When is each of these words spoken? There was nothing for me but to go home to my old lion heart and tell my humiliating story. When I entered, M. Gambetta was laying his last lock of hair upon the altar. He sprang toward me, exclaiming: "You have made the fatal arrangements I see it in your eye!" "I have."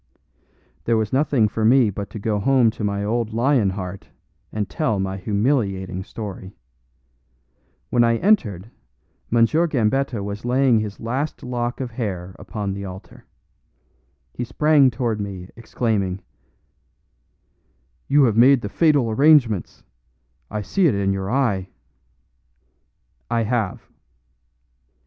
There 0.85 0.97
was 0.97 1.13
nothing 1.13 1.47
for 1.47 1.63
me 1.63 1.91
but 1.91 2.09
to 2.09 2.17
go 2.17 2.39
home 2.39 2.71
to 2.71 2.83
my 2.83 3.03
old 3.03 3.33
lion 3.35 3.69
heart 3.69 4.09
and 4.51 4.67
tell 4.67 4.99
my 4.99 5.17
humiliating 5.17 6.03
story. 6.03 6.55
When 7.91 8.03
I 8.03 8.15
entered, 8.17 8.71
M. 9.31 9.45
Gambetta 9.45 10.23
was 10.23 10.43
laying 10.43 10.79
his 10.79 10.99
last 10.99 11.43
lock 11.43 11.79
of 11.79 11.91
hair 11.91 12.35
upon 12.39 12.73
the 12.73 12.83
altar. 12.83 13.27
He 14.33 14.43
sprang 14.43 14.89
toward 14.89 15.21
me, 15.21 15.49
exclaiming: 15.55 16.21
"You 18.07 18.23
have 18.23 18.35
made 18.35 18.61
the 18.61 18.69
fatal 18.69 19.11
arrangements 19.11 19.83
I 20.49 20.63
see 20.63 20.87
it 20.87 20.95
in 20.95 21.13
your 21.13 21.29
eye!" 21.29 21.69
"I 23.29 23.43
have." 23.43 23.87